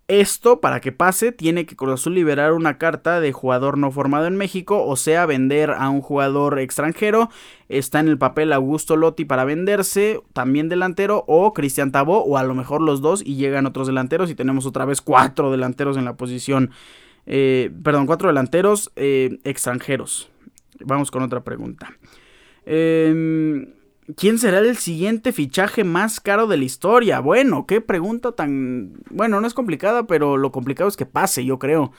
[0.08, 4.38] Esto, para que pase, tiene que Cruz liberar una carta de jugador no formado en
[4.38, 7.30] México, o sea, vender a un jugador extranjero.
[7.68, 12.44] Está en el papel Augusto Lotti para venderse, también delantero, o Cristian Tabó, o a
[12.44, 16.06] lo mejor los dos, y llegan otros delanteros, y tenemos otra vez cuatro delanteros en
[16.06, 16.72] la posición.
[17.26, 20.30] Eh, perdón, cuatro delanteros eh, extranjeros.
[20.86, 21.92] Vamos con otra pregunta.
[22.66, 23.74] Eh,
[24.16, 27.20] ¿Quién será el siguiente fichaje más caro de la historia?
[27.20, 28.94] Bueno, qué pregunta tan...
[29.10, 31.92] Bueno, no es complicada, pero lo complicado es que pase, yo creo.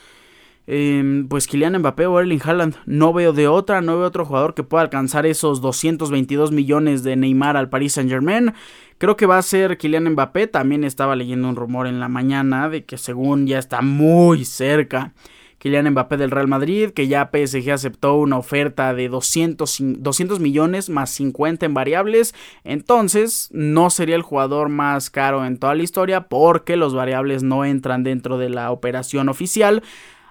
[0.66, 2.76] Em, pues Kylian Mbappé o Erling Haaland.
[2.86, 7.16] No veo de otra, no veo otro jugador que pueda alcanzar esos 222 millones de
[7.16, 8.54] Neymar al Paris Saint Germain.
[8.96, 10.46] Creo que va a ser Kylian Mbappé.
[10.46, 15.12] También estaba leyendo un rumor en la mañana de que según ya está muy cerca
[15.58, 20.88] Kylian Mbappé del Real Madrid, que ya PSG aceptó una oferta de 200, 200 millones
[20.88, 22.34] más 50 en variables.
[22.64, 27.64] Entonces, no sería el jugador más caro en toda la historia porque los variables no
[27.64, 29.82] entran dentro de la operación oficial.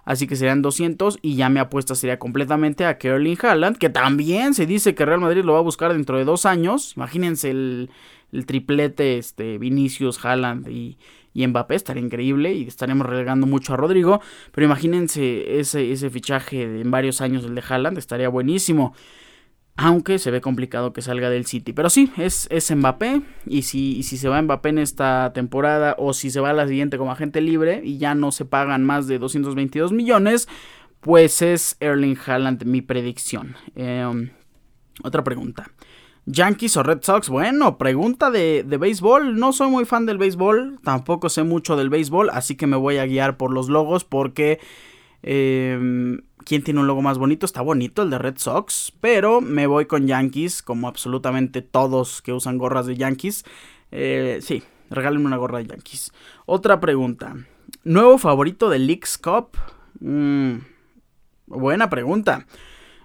[0.05, 4.53] Así que serían 200 y ya mi apuesta sería completamente a Kerling Haaland, que también
[4.53, 6.93] se dice que Real Madrid lo va a buscar dentro de dos años.
[6.95, 7.89] Imagínense el,
[8.31, 10.97] el triplete este, Vinicius, Haaland y,
[11.37, 14.21] y Mbappé estaría increíble y estaremos relegando mucho a Rodrigo.
[14.51, 18.95] Pero imagínense ese, ese fichaje en varios años, el de Haaland, estaría buenísimo.
[19.75, 21.73] Aunque se ve complicado que salga del City.
[21.73, 23.21] Pero sí, es, es Mbappé.
[23.45, 26.67] Y si, si se va Mbappé en esta temporada o si se va a la
[26.67, 30.47] siguiente como agente libre y ya no se pagan más de 222 millones,
[31.01, 33.55] pues es Erling Haaland mi predicción.
[33.75, 34.31] Em,
[35.03, 35.69] otra pregunta.
[36.29, 39.39] Yankees o Red Sox, bueno, pregunta de, de, béisbol.
[39.39, 42.97] No soy muy fan del béisbol, tampoco sé mucho del béisbol, así que me voy
[42.97, 44.59] a guiar por los logos porque...
[45.23, 47.45] Eh, ¿Quién tiene un logo más bonito?
[47.45, 52.31] Está bonito el de Red Sox, pero me voy con Yankees, como absolutamente todos que
[52.31, 53.43] usan gorras de Yankees.
[53.91, 56.13] Eh, sí, regálenme una gorra de Yankees.
[56.45, 57.35] Otra pregunta.
[57.83, 59.57] ¿Nuevo favorito de Leagues Cup?
[59.99, 60.59] Mm,
[61.47, 62.45] buena pregunta.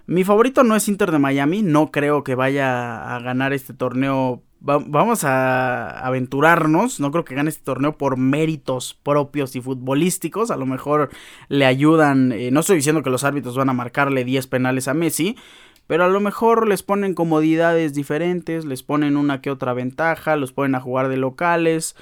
[0.05, 4.43] Mi favorito no es Inter de Miami, no creo que vaya a ganar este torneo.
[4.59, 10.57] vamos a aventurarnos, no creo que gane este torneo por méritos propios y futbolísticos, a
[10.57, 11.09] lo mejor
[11.47, 14.93] le ayudan, eh, no estoy diciendo que los árbitros van a marcarle 10 penales a
[14.93, 15.37] Messi,
[15.87, 20.51] pero a lo mejor les ponen comodidades diferentes, les ponen una que otra ventaja, los
[20.51, 21.95] ponen a jugar de locales.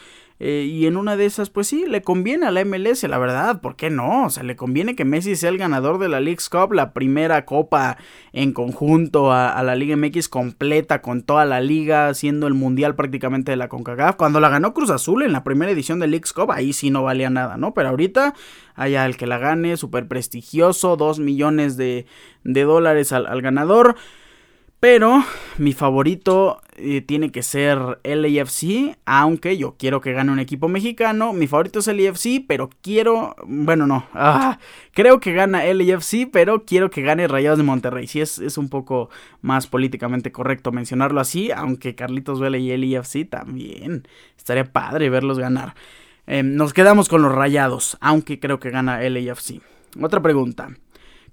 [0.43, 3.61] Eh, y en una de esas, pues sí, le conviene a la MLS, la verdad,
[3.61, 4.25] ¿por qué no?
[4.25, 7.45] O sea, le conviene que Messi sea el ganador de la League's Cup, la primera
[7.45, 7.99] copa
[8.33, 13.51] en conjunto a, la Liga MX completa con toda la liga, siendo el mundial prácticamente
[13.51, 14.15] de la CONCACAF.
[14.15, 17.03] Cuando la ganó Cruz Azul en la primera edición de League's Cup, ahí sí no
[17.03, 17.75] valía nada, ¿no?
[17.75, 18.33] Pero ahorita,
[18.73, 22.07] allá el que la gane, súper prestigioso, dos millones de,
[22.43, 23.95] dólares al, al ganador.
[24.81, 25.23] Pero
[25.59, 31.33] mi favorito eh, tiene que ser LAFC, aunque yo quiero que gane un equipo mexicano.
[31.33, 34.57] Mi favorito es LAFC, pero quiero, bueno, no, ah,
[34.91, 38.07] creo que gana LAFC, pero quiero que gane Rayados de Monterrey.
[38.07, 43.29] Sí, es, es un poco más políticamente correcto mencionarlo así, aunque Carlitos Vela y LAFC
[43.29, 44.07] también.
[44.35, 45.75] Estaría padre verlos ganar.
[46.25, 49.61] Em, nos quedamos con los Rayados, aunque creo que gana LAFC.
[50.01, 50.69] Otra pregunta.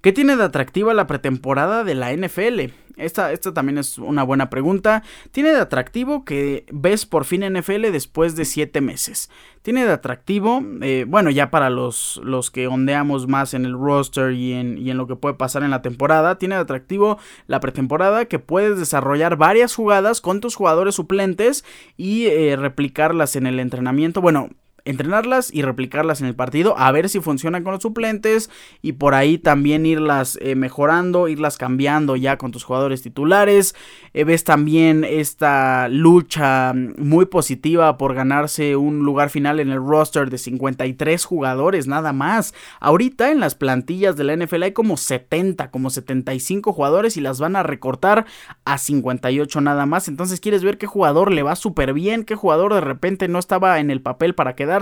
[0.01, 2.73] ¿Qué tiene de atractiva la pretemporada de la NFL?
[2.99, 5.03] Esta, esta, también es una buena pregunta.
[5.33, 9.31] Tiene de atractivo que ves por fin NFL después de 7 meses.
[9.63, 14.33] Tiene de atractivo, eh, bueno, ya para los, los que ondeamos más en el roster
[14.33, 16.39] y en, y en, lo que puede pasar en la temporada.
[16.39, 21.65] Tiene de atractivo la pretemporada que puedes desarrollar varias jugadas con tus jugadores suplentes
[21.97, 24.21] y eh, replicarlas en el entrenamiento.
[24.21, 24.51] Bueno,
[24.88, 29.14] entrenarlas y replicarlas en el partido, a ver si funcionan con los suplentes y por
[29.14, 33.74] ahí también irlas eh, mejorando, irlas cambiando ya con tus jugadores titulares.
[34.14, 40.31] Eh, ves también esta lucha muy positiva por ganarse un lugar final en el roster
[40.31, 42.55] de 53 jugadores nada más.
[42.81, 47.40] Ahorita en las plantillas de la NFL hay como 70, como 75 jugadores y las
[47.40, 48.24] van a recortar
[48.64, 50.09] a 58 nada más.
[50.09, 53.81] Entonces quieres ver qué jugador le va súper bien, qué jugador de repente no estaba
[53.81, 54.78] en el papel para quedar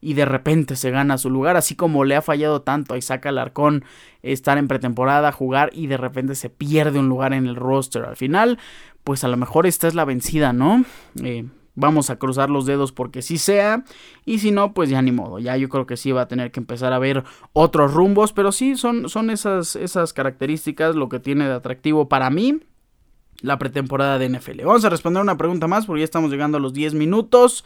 [0.00, 3.24] y de repente se gana su lugar, así como le ha fallado tanto a Isaac
[3.26, 3.84] Alarcón
[4.22, 8.16] estar en pretemporada, jugar y de repente se pierde un lugar en el roster al
[8.16, 8.58] final,
[9.04, 10.84] pues a lo mejor esta es la vencida, ¿no?
[11.22, 13.84] Eh, vamos a cruzar los dedos porque sí sea
[14.24, 16.50] y si no pues ya ni modo ya yo creo que sí va a tener
[16.50, 17.24] que empezar a ver
[17.54, 22.28] otros rumbos pero sí son, son esas, esas características lo que tiene de atractivo para
[22.28, 22.60] mí
[23.40, 26.60] la pretemporada de NFL vamos a responder una pregunta más porque ya estamos llegando a
[26.60, 27.64] los 10 minutos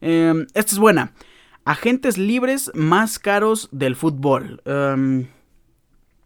[0.00, 1.12] Em, esta es buena.
[1.64, 4.62] Agentes libres más caros del fútbol.
[4.64, 5.28] Em,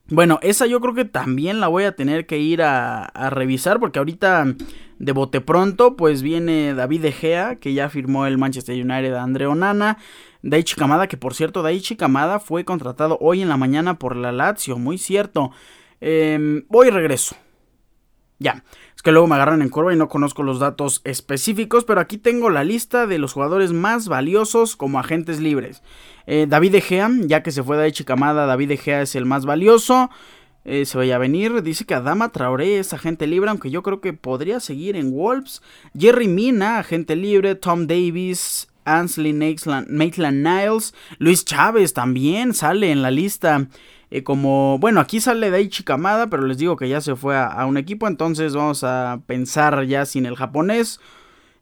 [0.09, 3.99] bueno, esa yo creo que también la voy a tener que ir a, revisar porque
[3.99, 4.55] ahorita
[4.99, 9.23] de bote pronto pues viene David De Gea que ya firmó el Manchester United a
[9.23, 9.99] Andre Onana.
[10.43, 14.31] Daichi Kamada, que por cierto, Daichi Kamada fue contratado hoy en la mañana por la
[14.31, 15.53] Lazio, muy cierto.
[16.03, 17.35] Eh, voy y regreso.
[18.45, 18.63] Ya,
[18.95, 22.19] es que luego me agarran en curva y no conozco los datos específicos, pero aquí
[22.19, 25.83] tengo la lista de los jugadores más valiosos como agentes libres.
[26.27, 29.25] Eh, David De Gea, ya que se fue de Kamada, David De Gea es el
[29.25, 30.11] más valioso.
[30.67, 31.63] Eh, se vaya a venir.
[31.63, 35.63] Dice que Adama Traoré es agente libre, aunque yo creo que podría seguir en Wolves.
[35.99, 37.55] Jerry Mina, agente libre.
[37.55, 40.95] Tom Davis, Ansley Maitland Niles.
[41.17, 43.69] Luis Chávez también sale en la lista.
[44.15, 47.67] Eh, como, bueno, aquí sale Daichi Kamada, pero les digo que ya se fue a,
[47.67, 51.01] un equipo, entonces vamos a pensar ya sin el japonés.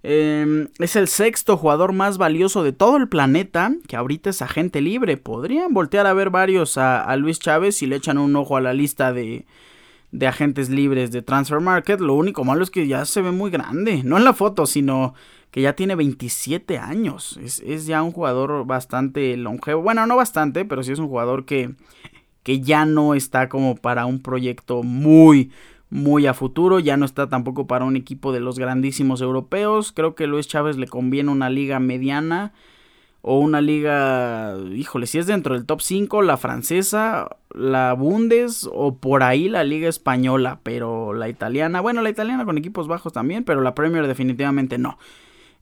[0.02, 4.82] Em, es el sexto jugador más valioso de todo el planeta, que ahorita es agente
[4.82, 5.16] libre.
[5.16, 8.74] Podrían voltear a ver varios a, Luis Chávez si le echan un ojo a la
[8.74, 9.46] lista de,
[10.10, 12.00] de agentes libres de Transfer Market.
[12.00, 15.14] Lo único malo es que ya se ve muy grande, no en la foto, sino
[15.50, 17.40] que ya tiene 27 años.
[17.42, 19.80] Es, es ya un jugador bastante longevo.
[19.80, 21.74] Bueno, no bastante, pero sí es un jugador que
[22.42, 25.50] que ya no está como para un proyecto muy,
[25.90, 29.92] muy a futuro, ya no está tampoco para un equipo de los grandísimos europeos.
[29.92, 32.52] Creo que Luis Chávez le conviene una liga mediana
[33.22, 38.96] o una liga, híjole, si es dentro del top 5, la francesa, la Bundes o
[38.96, 43.44] por ahí la liga española, pero la italiana, bueno, la italiana con equipos bajos también,
[43.44, 44.98] pero la Premier definitivamente no.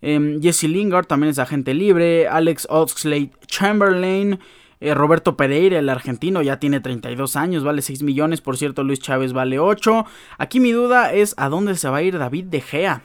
[0.01, 4.39] Em, Jesse Lingard también es agente libre, Alex Oxlade Chamberlain,
[4.81, 8.41] eh, Roberto Pereira, el argentino, ya tiene 32 años, vale 6 millones.
[8.41, 10.07] Por cierto, Luis Chávez vale 8.
[10.39, 13.03] Aquí mi duda es a dónde se va a ir David De Gea.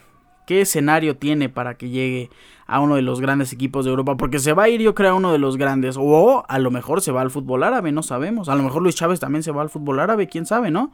[0.47, 2.30] ¿Qué escenario tiene para que llegue
[2.67, 4.15] a uno de los grandes equipos de Europa?
[4.15, 5.97] Porque se va a ir, yo creo, a uno de los grandes.
[5.99, 8.47] O a lo mejor se va al fútbol árabe, no sabemos.
[8.47, 10.93] A lo mejor Luis Chávez también se va al fútbol árabe, quién sabe, ¿no?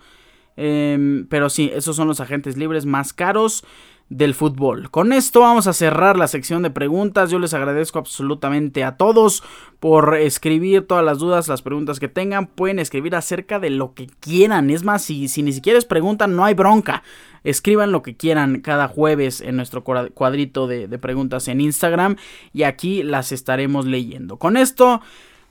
[0.58, 3.64] Em, pero sí, esos son los agentes libres más caros
[4.12, 4.92] del fútbol.
[4.92, 7.32] Con esto vamos a cerrar la sección de preguntas.
[7.32, 9.42] Yo les agradezco absolutamente a todos
[9.80, 12.48] por escribir todas las dudas, las preguntas que tengan.
[12.48, 14.70] Pueden escribir acerca de lo que quieran.
[14.70, 17.04] Es más, si, si ni siquiera les preguntan, no hay bronca.
[17.46, 22.18] Escriban lo que quieran cada jueves en nuestro cuadrito de preguntas en Instagram
[22.52, 24.38] y aquí las estaremos leyendo.
[24.38, 25.02] Con esto...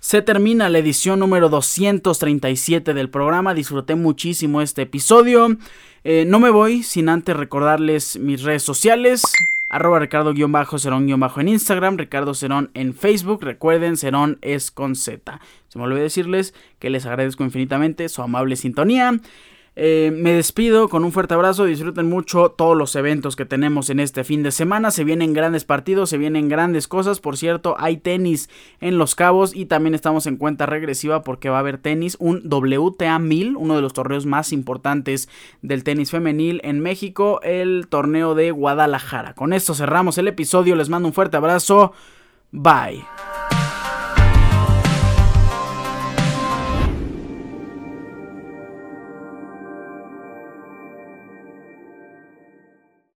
[0.00, 3.52] Se termina la edición número 237 del programa.
[3.52, 5.58] Disfruté muchísimo este episodio.
[6.04, 9.22] Eh, no me voy sin antes recordarles mis redes sociales.
[9.68, 13.42] Arroba Ricardo-Cerón- en Instagram, Ricardo Cerón en Facebook.
[13.42, 15.38] Recuerden, Cerón es con Z.
[15.68, 19.20] Se me olvidó decirles que les agradezco infinitamente su amable sintonía.
[19.82, 23.98] Eh, me despido con un fuerte abrazo, disfruten mucho todos los eventos que tenemos en
[23.98, 27.96] este fin de semana, se vienen grandes partidos, se vienen grandes cosas, por cierto, hay
[27.96, 28.50] tenis
[28.82, 32.42] en Los Cabos y también estamos en cuenta regresiva porque va a haber tenis, un
[32.44, 35.30] WTA 1000, uno de los torneos más importantes
[35.62, 39.32] del tenis femenil en México, el torneo de Guadalajara.
[39.32, 41.94] Con esto cerramos el episodio, les mando un fuerte abrazo,
[42.52, 43.02] bye.